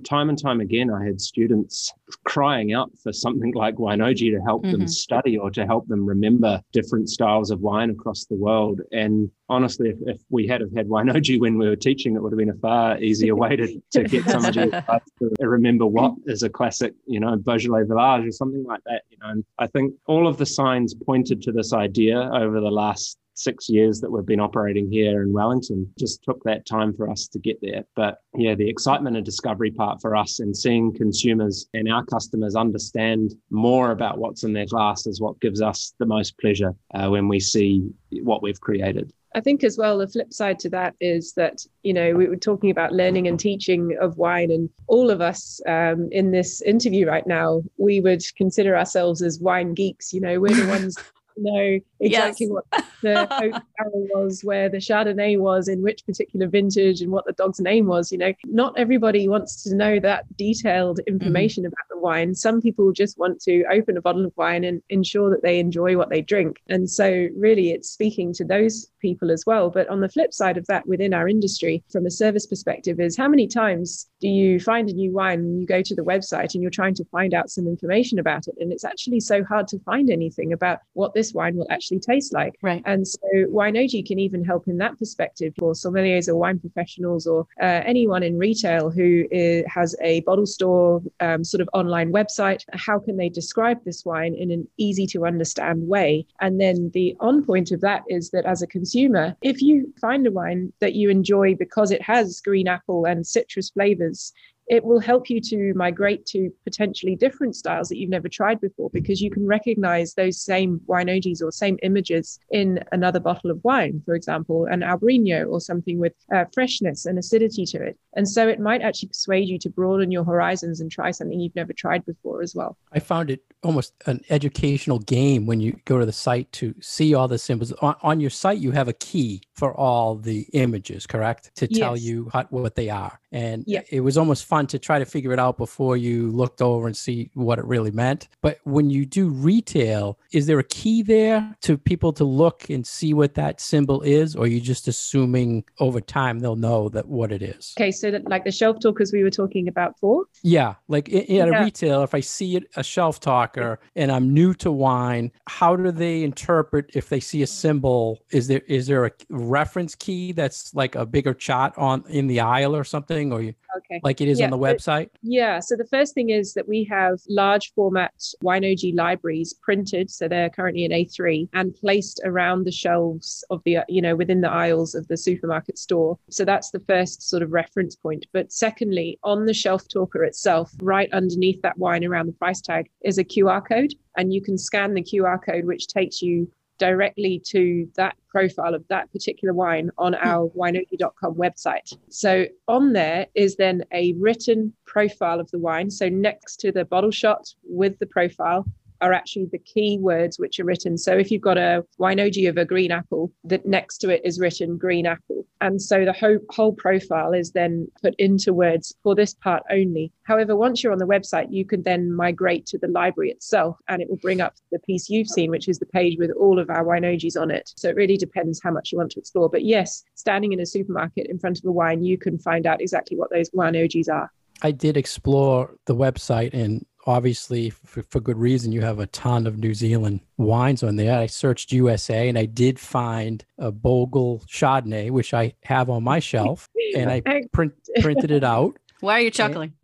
[0.01, 1.91] time and time again, I had students
[2.23, 4.71] crying out for something like Wineoji to help mm-hmm.
[4.71, 8.81] them study or to help them remember different styles of wine across the world.
[8.91, 12.31] And honestly, if, if we had have had Wineoji when we were teaching, it would
[12.31, 16.49] have been a far easier way to, to get somebody to remember what is a
[16.49, 19.03] classic, you know, Beaujolais Village or something like that.
[19.09, 22.71] You know, and I think all of the signs pointed to this idea over the
[22.71, 25.91] last six years that we've been operating here in Wellington.
[25.99, 27.83] Just took that time for us to get there.
[27.95, 32.55] But yeah, the excitement and discovery part for us and seeing consumers and our customers
[32.55, 37.09] understand more about what's in their glass is what gives us the most pleasure uh,
[37.09, 37.89] when we see
[38.23, 39.11] what we've created.
[39.35, 42.37] I think as well, the flip side to that is that, you know, we were
[42.37, 47.05] talking about learning and teaching of wine, and all of us um, in this interview
[47.05, 50.13] right now, we would consider ourselves as wine geeks.
[50.13, 50.97] You know, we're the ones
[51.37, 52.51] know exactly yes.
[52.51, 52.65] what
[53.01, 57.33] the oak barrel was, where the Chardonnay was, in which particular vintage, and what the
[57.33, 58.11] dog's name was.
[58.11, 61.13] You know, not everybody wants to know that detailed mm-hmm.
[61.13, 61.73] information mm-hmm.
[61.73, 62.35] about the wine.
[62.35, 65.97] Some people just want to open a bottle of wine and ensure that they enjoy
[65.97, 66.57] what they drink.
[66.69, 69.69] And so, really, it's speaking to those people as well.
[69.69, 73.17] But on the flip side of that, within our industry, from a service perspective, is
[73.17, 76.53] how many times do you find a new wine and you go to the website
[76.53, 78.55] and you're trying to find out some information about it?
[78.59, 82.33] And it's actually so hard to find anything about what this wine will actually taste
[82.33, 82.57] like.
[82.61, 82.81] Right.
[82.85, 87.27] And so wine Wineoji can even help in that perspective for sommeliers or wine professionals
[87.27, 92.11] or uh, anyone in retail who is, has a bottle store um, sort of online
[92.11, 92.63] website.
[92.73, 96.25] How can they describe this wine in an easy to understand way?
[96.41, 100.25] And then the on point of that is that as a consumer, if you find
[100.27, 104.33] a wine that you enjoy because it has green apple and citrus flavors,
[104.67, 108.89] it will help you to migrate to potentially different styles that you've never tried before
[108.91, 114.01] because you can recognize those same wineojis or same images in another bottle of wine,
[114.05, 117.97] for example, an Albariño or something with uh, freshness and acidity to it.
[118.15, 121.55] And so it might actually persuade you to broaden your horizons and try something you've
[121.55, 122.77] never tried before as well.
[122.91, 127.13] I found it almost an educational game when you go to the site to see
[127.13, 127.71] all the symbols.
[127.73, 131.51] On, on your site, you have a key for all the images, correct?
[131.55, 132.05] To tell yes.
[132.05, 133.19] you how, what they are.
[133.35, 133.81] And yeah.
[133.89, 136.95] it was almost fun to try to figure it out before you looked over and
[136.95, 138.29] see what it really meant.
[138.41, 142.87] But when you do retail, is there a key there to people to look and
[142.87, 144.37] see what that symbol is?
[144.37, 147.73] Or are you just assuming over time they'll know that what it is?
[147.77, 150.23] Okay, so that, like the shelf talkers we were talking about for?
[150.41, 151.59] Yeah, like in, in yeah.
[151.59, 155.75] a retail, if I see it, a shelf talker and I'm new to wine, how
[155.75, 158.23] do they interpret if they see a symbol?
[158.31, 162.39] Is there is there a reference key that's like a bigger chart on in the
[162.39, 163.24] aisle or something?
[163.31, 163.99] Or you okay.
[164.03, 165.09] like it is yeah, on the website?
[165.21, 170.27] Yeah so the first thing is that we have large format wineoji libraries printed so
[170.27, 174.51] they're currently in a3 and placed around the shelves of the you know within the
[174.51, 176.17] aisles of the supermarket store.
[176.29, 178.25] So that's the first sort of reference point.
[178.33, 182.89] But secondly on the shelf talker itself right underneath that wine around the price tag
[183.03, 187.41] is a qr code and you can scan the qr code which takes you directly
[187.47, 190.27] to that profile of that particular wine on hmm.
[190.27, 191.95] our wineoji.com website.
[192.09, 195.89] So on there is then a written profile of the wine.
[195.89, 198.65] So next to the bottle shot with the profile
[199.01, 200.97] are actually the key words which are written.
[200.97, 204.39] So if you've got a wineoji of a green apple, that next to it is
[204.39, 205.45] written green apple.
[205.61, 210.11] And so the whole, whole profile is then put into words for this part only.
[210.23, 214.01] However, once you're on the website, you can then migrate to the library itself and
[214.01, 216.69] it will bring up the piece you've seen, which is the page with all of
[216.69, 217.71] our wineojis on it.
[217.75, 219.49] So it really depends how much you want to explore.
[219.49, 222.81] But yes, standing in a supermarket in front of a wine, you can find out
[222.81, 224.31] exactly what those wineojis are.
[224.61, 229.45] I did explore the website and obviously for, for, good reason you have a ton
[229.45, 231.19] of new zealand wines on there.
[231.19, 236.19] I searched usa and i did find a bogle chardonnay which i have on my
[236.19, 237.21] shelf and i
[237.53, 238.77] print, printed it out.
[239.01, 239.73] Why are you chuckling?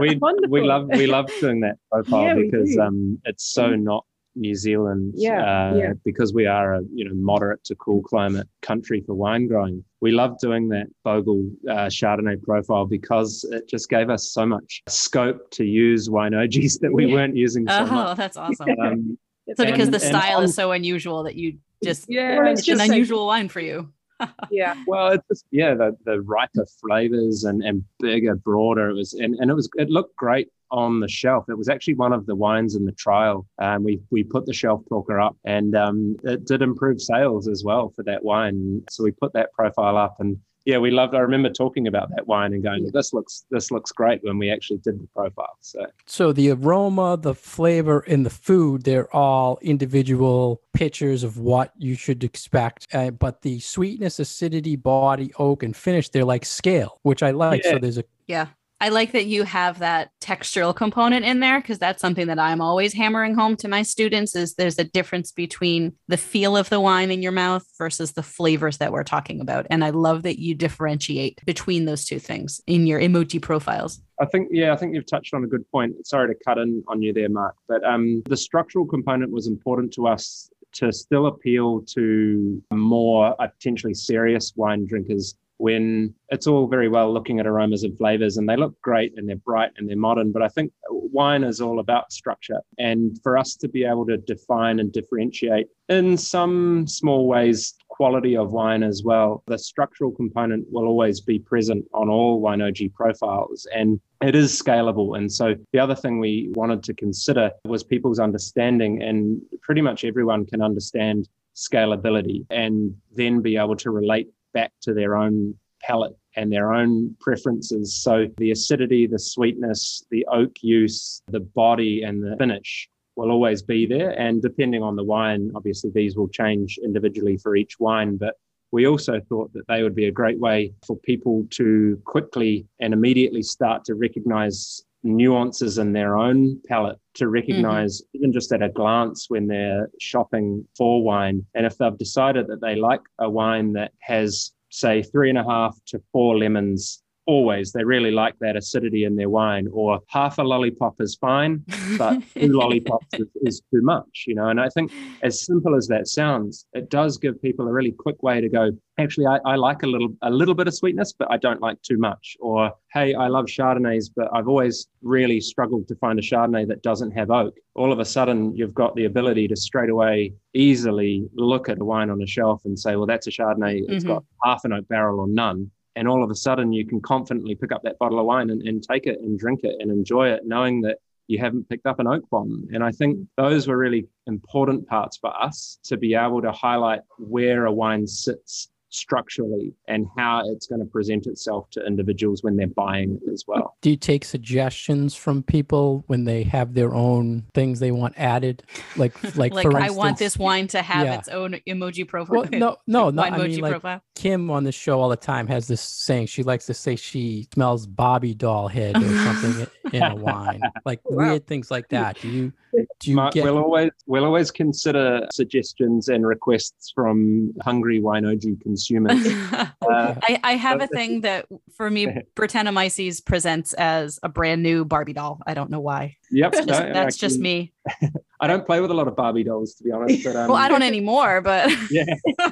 [0.00, 4.04] We, we love we love doing that profile yeah, because um, it's so not
[4.38, 5.92] New Zealand, yeah, uh, yeah.
[6.04, 9.84] because we are a you know moderate to cool climate country for wine growing.
[10.00, 14.82] We love doing that Bogle uh, Chardonnay profile because it just gave us so much
[14.88, 18.16] scope to use wineojis that we weren't using so oh, much.
[18.16, 18.68] that's awesome.
[18.80, 19.18] Um,
[19.56, 23.26] so because the style is so unusual that you just yeah, it's, it's an unusual
[23.26, 23.92] wine for you.
[24.50, 24.74] yeah.
[24.86, 28.90] Well, it's just yeah, the the riper flavors and and bigger, broader.
[28.90, 31.46] It was and, and it was it looked great on the shelf.
[31.48, 33.46] It was actually one of the wines in the trial.
[33.60, 37.64] Um, we we put the shelf talker up, and um, it did improve sales as
[37.64, 38.82] well for that wine.
[38.90, 41.14] So we put that profile up, and yeah, we loved.
[41.14, 44.50] I remember talking about that wine and going, "This looks this looks great." When we
[44.50, 49.58] actually did the profile, so so the aroma, the flavor, and the food, they're all
[49.62, 52.86] individual pictures of what you should expect.
[52.92, 57.64] Uh, but the sweetness, acidity, body, oak, and finish, they're like scale, which I like.
[57.64, 57.70] Yeah.
[57.70, 58.48] So there's a yeah
[58.80, 62.60] I like that you have that textural component in there because that's something that I'm
[62.60, 66.78] always hammering home to my students is there's a difference between the feel of the
[66.78, 69.66] wine in your mouth versus the flavors that we're talking about.
[69.68, 74.00] And I love that you differentiate between those two things in your emoji profiles.
[74.20, 76.06] I think, yeah, I think you've touched on a good point.
[76.06, 79.92] Sorry to cut in on you there, Mark, but um, the structural component was important
[79.94, 86.88] to us to still appeal to more potentially serious wine drinkers when it's all very
[86.88, 89.96] well looking at aromas and flavors and they look great and they're bright and they're
[89.96, 90.32] modern.
[90.32, 92.60] But I think wine is all about structure.
[92.78, 98.36] And for us to be able to define and differentiate in some small ways quality
[98.36, 103.66] of wine as well, the structural component will always be present on all Wineoji profiles.
[103.74, 105.16] And it is scalable.
[105.16, 110.04] And so the other thing we wanted to consider was people's understanding, and pretty much
[110.04, 116.16] everyone can understand scalability and then be able to relate back to their own palate
[116.36, 117.94] and their own preferences.
[117.94, 123.62] So the acidity, the sweetness, the oak use, the body, and the finish will always
[123.62, 124.10] be there.
[124.10, 128.16] And depending on the wine, obviously these will change individually for each wine.
[128.16, 128.34] But
[128.70, 132.92] we also thought that they would be a great way for people to quickly and
[132.92, 137.34] immediately start to recognize nuances in their own palate to mm-hmm.
[137.34, 138.18] recognize mm-hmm.
[138.18, 141.44] even just at a glance when they're shopping for wine.
[141.54, 145.44] And if they've decided that they like a wine that has, say, three and a
[145.44, 150.38] half to four lemons always they really like that acidity in their wine or half
[150.38, 151.62] a lollipop is fine
[151.98, 154.48] but two lollipops is, is, too much you know?
[154.48, 154.90] And i think
[155.22, 158.70] as simple as that sounds it does give people a really quick way to go
[158.98, 161.80] actually I, I like a little a little bit of sweetness but i don't like
[161.82, 162.36] too much.
[162.40, 166.82] Or hey i love chardonnays but i've always really struggled to find a chardonnay that
[166.82, 167.54] doesn't have oak.
[167.74, 171.84] All of a sudden you've got the ability to straight away easily look at a
[171.84, 173.82] wine on a shelf and say well that's a chardonnay.
[173.88, 174.14] It's mm-hmm.
[174.14, 177.56] got half an oak barrel or none and all of a sudden you can confidently
[177.56, 180.28] pick up that bottle of wine and, and take it and drink it and enjoy
[180.28, 182.68] it knowing that you haven't picked up an oak bomb.
[182.72, 187.00] And I think those were really important parts for us to be able to highlight
[187.18, 192.56] where a wine sits structurally and how it's going to present itself to individuals when
[192.56, 193.76] they're buying it as well.
[193.82, 198.62] Do you take suggestions from people when they have their own things they want added?
[198.96, 201.18] Like like, like for I instance, want this wine to have yeah.
[201.18, 202.40] its own emoji profile.
[202.40, 203.22] Well, no, no, no.
[203.22, 204.02] I mean, like profile.
[204.14, 207.46] Kim on the show all the time has this saying she likes to say she
[207.52, 210.60] smells Barbie doll head or something in a wine.
[210.84, 211.28] Like wow.
[211.28, 212.18] weird things like that.
[212.20, 212.52] Do you
[213.00, 213.44] do you Mark, get...
[213.44, 218.77] we'll always we'll always consider suggestions and requests from hungry Wineoji consumers.
[218.90, 224.84] uh, I, I have a thing that for me Brettanomyces presents as a brand new
[224.84, 225.40] Barbie doll.
[225.46, 226.16] I don't know why.
[226.30, 227.72] Yep, that's, no, just, that's just me.
[228.40, 230.24] I don't play with a lot of Barbie dolls, to be honest.
[230.24, 231.40] But um, well, I don't anymore.
[231.40, 232.04] But yeah,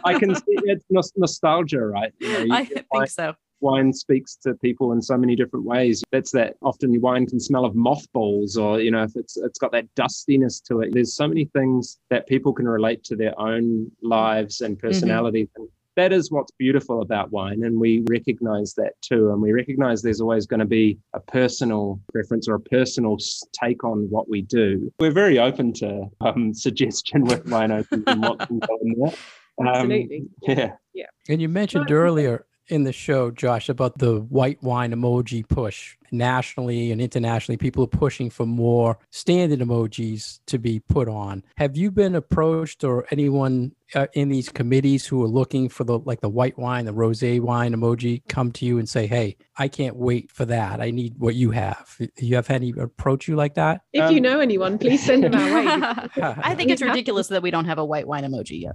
[0.04, 0.84] I can see it's
[1.16, 2.12] nostalgia, right?
[2.18, 6.02] You know, I think like, so wine speaks to people in so many different ways.
[6.12, 9.72] That's that often wine can smell of mothballs or, you know, if it's it's got
[9.72, 10.92] that dustiness to it.
[10.92, 15.48] There's so many things that people can relate to their own lives and personalities.
[15.48, 15.62] Mm-hmm.
[15.62, 17.64] And that is what's beautiful about wine.
[17.64, 19.30] And we recognize that too.
[19.30, 23.16] And we recognize there's always going to be a personal preference or a personal
[23.52, 24.92] take on what we do.
[25.00, 29.14] We're very open to um, suggestion with wine open and what can go in there.
[29.59, 30.26] Um, Absolutely.
[30.42, 30.72] Yeah.
[30.92, 31.06] Yeah.
[31.30, 36.92] And you mentioned earlier in the show, Josh, about the white wine emoji push nationally
[36.92, 37.56] and internationally.
[37.56, 41.42] People are pushing for more standard emojis to be put on.
[41.56, 45.98] Have you been approached or anyone uh, in these committees who are looking for the
[46.00, 49.96] like the white wine, the rosé Wineoji come to you and say, "Hey, I can't
[49.96, 50.80] wait for that.
[50.80, 53.82] I need what you have." You have had any approach you like that?
[53.92, 55.66] If um, you know anyone, please send them our way.
[56.42, 58.74] I think it's ridiculous that we don't have a white wine emoji yet.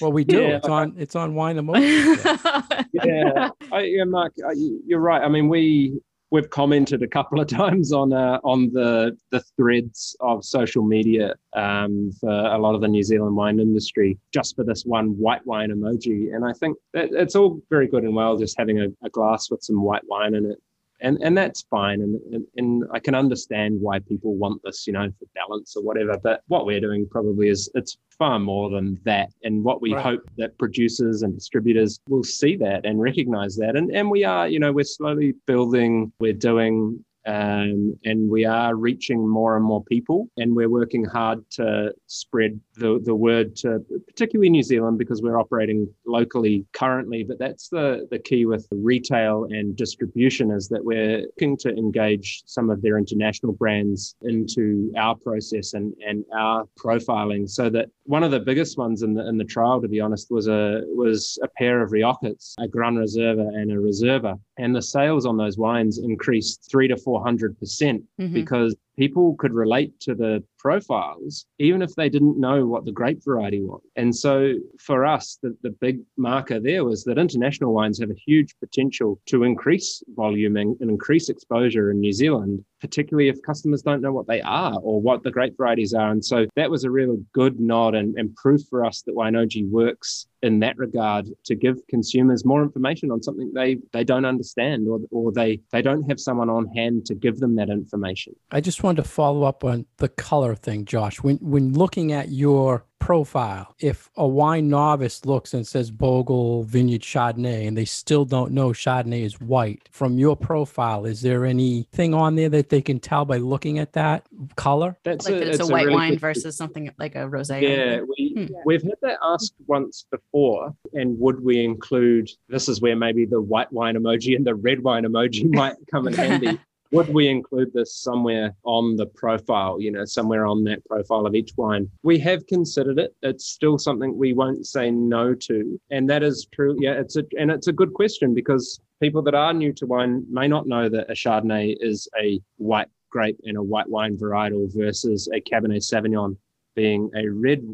[0.00, 0.40] Well, we do.
[0.40, 0.56] Yeah.
[0.56, 0.94] It's on.
[0.96, 2.86] It's on wine emoji.
[2.92, 4.52] yeah, I, yeah, Mark, I,
[4.86, 5.22] you're right.
[5.22, 6.00] I mean, we
[6.34, 11.34] we've commented a couple of times on uh, on the the threads of social media
[11.54, 15.46] um, for a lot of the New Zealand wine industry just for this one white
[15.46, 19.10] wine emoji, and I think it's all very good and well just having a, a
[19.10, 20.58] glass with some white wine in it
[21.04, 24.92] and and that's fine and, and, and i can understand why people want this you
[24.92, 28.98] know for balance or whatever but what we're doing probably is it's far more than
[29.04, 30.02] that and what we right.
[30.02, 34.48] hope that producers and distributors will see that and recognize that and and we are
[34.48, 39.82] you know we're slowly building we're doing um, and we are reaching more and more
[39.84, 45.22] people and we're working hard to spread the, the word to particularly New Zealand because
[45.22, 50.84] we're operating locally currently but that's the, the key with retail and distribution is that
[50.84, 56.64] we're looking to engage some of their international brands into our process and, and our
[56.78, 60.00] profiling so that one of the biggest ones in the in the trial to be
[60.00, 64.38] honest was a was a pair of Riojas a Gran Reserva and a Reserva.
[64.58, 68.32] And the sales on those wines increased three to four hundred percent mm-hmm.
[68.34, 73.22] because people could relate to the profiles, even if they didn't know what the grape
[73.22, 73.82] variety was.
[73.96, 78.22] And so for us, the, the big marker there was that international wines have a
[78.26, 83.82] huge potential to increase volume and, and increase exposure in New Zealand, particularly if customers
[83.82, 86.10] don't know what they are or what the grape varieties are.
[86.10, 89.68] And so that was a really good nod and, and proof for us that Wineoji
[89.68, 94.86] works in that regard to give consumers more information on something they they don't understand
[94.86, 98.36] or, or they they don't have someone on hand to give them that information.
[98.50, 101.22] I just wanted to follow up on the color thing, Josh.
[101.22, 107.02] When when looking at your profile, if a wine novice looks and says Bogle Vineyard
[107.02, 112.14] Chardonnay and they still don't know Chardonnay is white, from your profile, is there anything
[112.14, 114.26] on there that they can tell by looking at that
[114.56, 114.96] color?
[115.02, 117.62] That's like a, it's, a, white really wine versus something like a rosé.
[117.62, 118.54] Yeah, we, hmm.
[118.64, 120.74] we've had that asked once before.
[120.92, 124.82] And would we include this is where maybe the white wine emoji and the red
[124.82, 126.58] wine emoji might come in handy
[126.94, 131.34] would we include this somewhere on the profile, you know, somewhere on that profile of
[131.34, 131.90] each wine?
[132.04, 133.14] We have considered it.
[133.22, 135.80] It's still something we won't say no to.
[135.90, 136.76] And that is true.
[136.78, 140.24] Yeah, it's a and it's a good question because people that are new to wine
[140.30, 144.68] may not know that a Chardonnay is a white grape and a white wine varietal
[144.74, 146.36] versus a Cabernet Sauvignon
[146.76, 147.64] being a red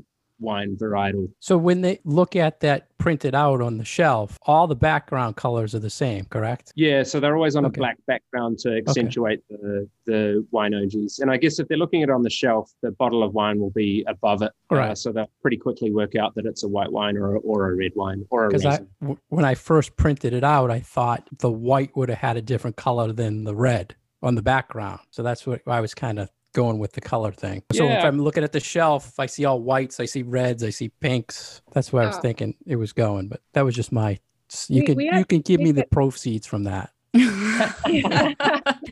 [0.40, 1.30] wine varietal.
[1.40, 5.74] So when they look at that printed out on the shelf, all the background colors
[5.74, 6.72] are the same, correct?
[6.76, 7.78] Yeah, so they're always on okay.
[7.78, 9.62] a black background to accentuate okay.
[9.62, 11.20] the the Wineoji's.
[11.20, 13.60] And I guess if they're looking at it on the shelf, the bottle of wine
[13.60, 14.52] will be above it.
[14.70, 14.90] Uh, right.
[14.90, 17.76] Uh, so they'll pretty quickly work out that it's a white wine or, or a
[17.76, 21.28] red wine or a Because I, w- when I first printed it out, I thought
[21.38, 25.00] the white would have had a different color than the red on the background.
[25.10, 27.62] So that's what I was kind of going with the color thing.
[27.72, 27.98] So yeah.
[27.98, 30.88] if I'm looking at the shelf, I see all whites, I see reds, I see
[30.88, 31.62] pinks.
[31.72, 32.20] That's where I was oh.
[32.20, 33.28] thinking it was going.
[33.28, 34.18] But that was just my.
[34.68, 36.90] You we, can we had, you can give me the proceeds from that.
[37.12, 37.24] This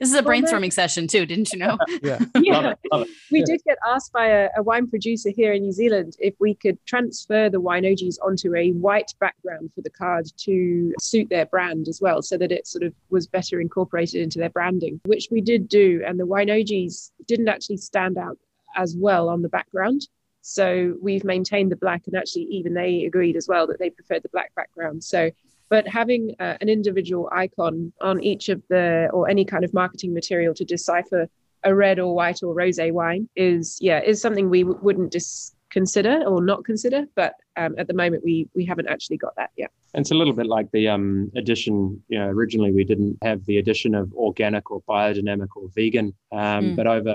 [0.01, 1.79] is a brainstorming session too, didn't you know?
[2.03, 2.19] yeah.
[2.41, 2.53] yeah.
[2.53, 3.09] Love it, love it.
[3.31, 3.45] We yeah.
[3.47, 6.85] did get asked by a, a, wine producer here in New Zealand if we could
[6.87, 12.01] transfer the Wineojis onto a white background for the card to suit their brand as
[12.01, 15.69] well, so that it sort of was better incorporated into their branding, which we did
[15.69, 16.03] do.
[16.07, 18.37] And the Wineojis didn't actually stand out
[18.77, 20.09] as well on the background.
[20.41, 24.23] So we've maintained the black, and actually, even they agreed as well that they preferred
[24.23, 25.05] the black background.
[25.05, 25.31] So
[25.69, 30.15] but having uh, an individual icon on each of the or any kind of marketing
[30.15, 31.29] material to decipher
[31.65, 35.55] a red or white or rosé wine is yeah is something we w- wouldn't dis-
[35.71, 37.07] consider or not consider.
[37.15, 39.71] But um, at the moment we we haven't actually got that yet.
[39.95, 43.59] It's a little bit like the um, addition you know originally we didn't have the
[43.59, 46.15] addition of organic or biodynamic or vegan.
[46.33, 46.77] Um, mm.
[46.77, 47.15] but over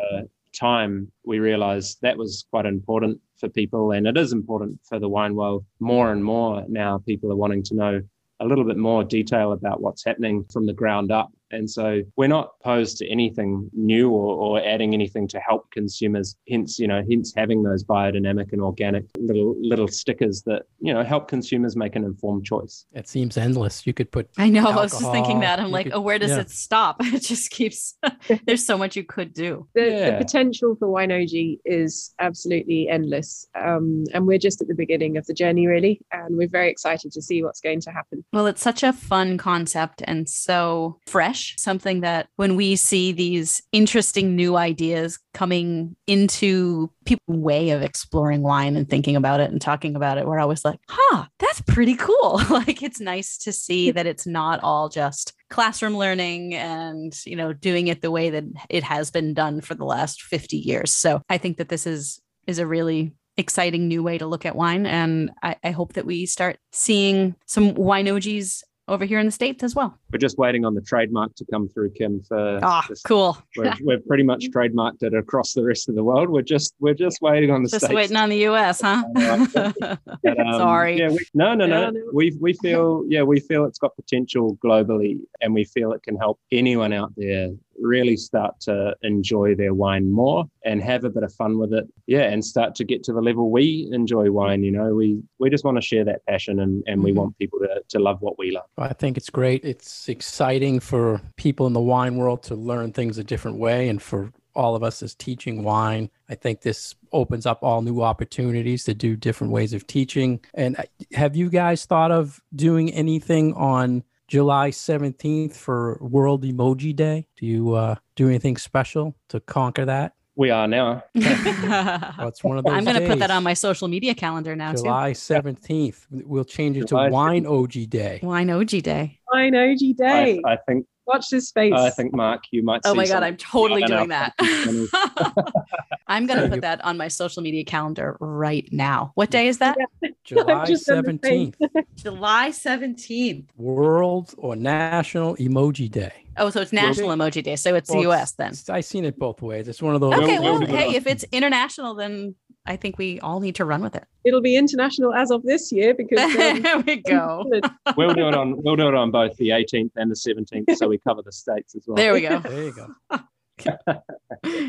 [0.53, 3.91] time we realized that was quite important for people.
[3.91, 7.63] And it is important for the wine world more and more now people are wanting
[7.63, 8.01] to know
[8.43, 12.27] a little bit more detail about what's happening from the ground up and so we're
[12.27, 16.35] not opposed to anything new or, or adding anything to help consumers.
[16.49, 21.03] Hence, you know, hence having those biodynamic and organic little little stickers that you know
[21.03, 22.85] help consumers make an informed choice.
[22.93, 23.85] It seems endless.
[23.85, 24.29] You could put.
[24.37, 24.61] I know.
[24.61, 25.59] Alcohol, I was just thinking that.
[25.59, 26.39] I'm like, could, oh, where does yeah.
[26.39, 27.01] it stop?
[27.13, 27.95] It just keeps.
[28.47, 29.67] there's so much you could do.
[29.75, 30.11] The, yeah.
[30.11, 35.25] the potential for Wineoji is absolutely endless, um, and we're just at the beginning of
[35.27, 38.25] the journey, really, and we're very excited to see what's going to happen.
[38.33, 43.61] Well, it's such a fun concept and so fresh something that when we see these
[43.71, 49.61] interesting new ideas coming into people's way of exploring wine and thinking about it and
[49.61, 52.41] talking about it, we're always like, huh, that's pretty cool.
[52.49, 53.95] like it's nice to see hmm.
[53.95, 58.43] that it's not all just classroom learning and you know doing it the way that
[58.69, 60.91] it has been done for the last 50 years.
[60.95, 64.55] So i think that this is is a really exciting new way to look at
[64.55, 69.31] wine and I, I, hope that we start seeing some wineojis over here in the
[69.31, 69.97] states as well.
[70.11, 72.21] We're just waiting on the trademark to come through, Kim.
[72.27, 73.37] For ah, oh, cool.
[73.55, 76.29] we're, we're, pretty much trademarked it across the rest of the world.
[76.29, 77.95] We're just we're just waiting on the just states.
[77.95, 79.03] waiting on the U.S., huh?
[79.13, 80.99] but, um, Sorry.
[80.99, 81.91] Yeah, we, no, no, no.
[82.13, 86.17] We we feel yeah we feel it's got potential globally, and we feel it can
[86.17, 91.23] help anyone out there really start to enjoy their wine more and have a bit
[91.23, 91.85] of fun with it.
[92.07, 94.63] Yeah, and start to get to the level we enjoy wine.
[94.63, 97.05] You know, we we just want to share that passion and, and mm-hmm.
[97.05, 98.65] we want people to, to love what we love.
[98.77, 99.63] I think it's great.
[99.63, 104.01] It's exciting for people in the wine world to learn things a different way and
[104.01, 106.09] for all of us as teaching wine.
[106.29, 110.41] I think this opens up all new opportunities to do different ways of teaching.
[110.53, 116.95] And uh, have you guys thought of doing anything on July 17th for World Emoji
[116.95, 117.27] Day.
[117.37, 120.13] Do you uh, do anything special to conquer that?
[120.35, 121.03] We are now.
[121.15, 122.73] well, it's one of those.
[122.73, 124.73] I'm going to put that on my social media calendar now.
[124.73, 125.19] July too.
[125.19, 126.07] 17th.
[126.09, 128.19] We'll change it to July Wineoji Day.
[128.23, 129.19] Wineoji Day.
[129.31, 130.41] Wineoji Day.
[130.43, 131.73] I, I, think Watch this space.
[131.73, 132.81] I think Mark, you might.
[132.85, 134.33] Oh see my god, I'm totally doing that.
[136.07, 139.11] I'm gonna put that on my social media calendar right now.
[139.15, 139.77] What day is that?
[140.25, 141.51] July Just on the same.
[141.51, 143.45] 17th, July 17th.
[143.57, 146.13] World or National Emoji Day.
[146.37, 147.57] Oh, so it's National Emoji Day.
[147.57, 148.53] So it's Well, the US then.
[148.69, 149.67] I've seen it both ways.
[149.67, 150.13] It's one of those.
[150.13, 153.81] Okay, we'll well, hey, if it's international, then I think we all need to run
[153.81, 154.05] with it.
[154.23, 157.43] It'll be international as of this year because um, there we go.
[157.97, 160.87] we'll do it on we'll do it on both the 18th and the 17th, so
[160.87, 161.97] we cover the states as well.
[161.97, 162.39] There we go.
[162.39, 163.19] There you go.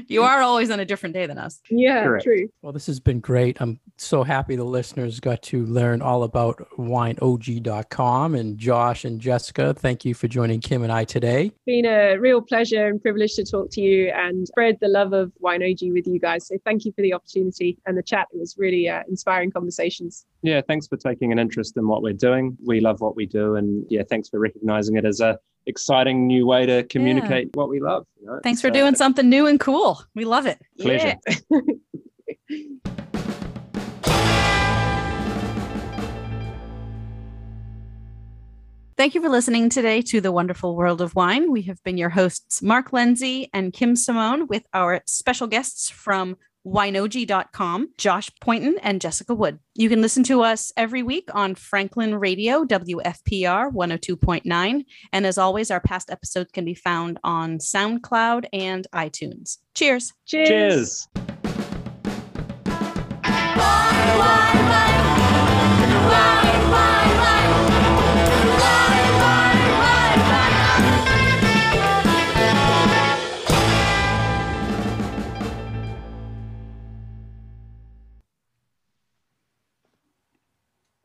[0.06, 1.60] You are always on a different day than us.
[1.68, 2.24] yeah, Correct.
[2.24, 2.48] true.
[2.62, 3.60] Well, this has been great.
[3.60, 8.34] I'm so happy the listeners got to learn all about wineoji.com.
[8.34, 11.50] And Josh and Jessica, thank you for joining Kim and I today.
[11.66, 15.32] Been a real pleasure and privilege to talk to you and spread the love of
[15.42, 16.46] Wineoji with you guys.
[16.46, 18.28] So thank you for the opportunity and the chat.
[18.32, 20.26] It was really uh, inspiring conversations.
[20.42, 22.56] Yeah, thanks for taking an interest in what we're doing.
[22.64, 26.46] We love what we do, and yeah, thanks for recognizing it as a exciting new
[26.46, 28.06] way to communicate what we love.
[28.20, 28.40] you know.
[28.42, 30.02] Thanks for So, doing something new and cool.
[30.14, 30.60] We love it.
[30.78, 31.16] Pleasure.
[38.96, 41.50] Thank you for listening today to The Wonderful World of Wine.
[41.50, 46.36] We have been your hosts, Mark Lindsay and Kim Simone, with our special guests from
[46.66, 49.58] wineoji.com, Josh Poynton and Jessica Wood.
[49.74, 54.84] You can listen to us every week on Franklin Radio, WFPR 102.9.
[55.12, 59.58] And as always, our past episodes can be found on SoundCloud and iTunes.
[59.74, 60.12] Cheers.
[60.26, 60.48] Cheers.
[60.48, 61.08] Cheers.
[63.56, 64.63] Wine, wine,